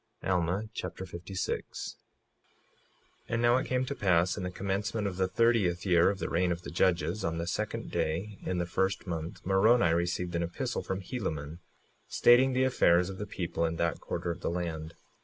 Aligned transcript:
Alma 0.23 0.63
Chapter 0.73 1.05
56 1.05 1.97
56:1 1.99 3.25
And 3.29 3.39
now 3.39 3.57
it 3.57 3.67
came 3.67 3.85
to 3.85 3.93
pass 3.93 4.35
in 4.35 4.41
the 4.41 4.49
commencement 4.49 5.05
of 5.05 5.17
the 5.17 5.27
thirtieth 5.27 5.85
year 5.85 6.09
of 6.09 6.17
the 6.17 6.27
reign 6.27 6.51
of 6.51 6.63
the 6.63 6.71
judges, 6.71 7.23
on 7.23 7.37
the 7.37 7.45
second 7.45 7.91
day 7.91 8.39
in 8.41 8.57
the 8.57 8.65
first 8.65 9.05
month, 9.05 9.45
Moroni 9.45 9.93
received 9.93 10.33
an 10.33 10.41
epistle 10.41 10.81
from 10.81 11.01
Helaman, 11.01 11.59
stating 12.07 12.53
the 12.53 12.63
affairs 12.63 13.11
of 13.11 13.19
the 13.19 13.27
people 13.27 13.63
in 13.63 13.75
that 13.75 13.99
quarter 13.99 14.31
of 14.31 14.41
the 14.41 14.49
land. 14.49 14.95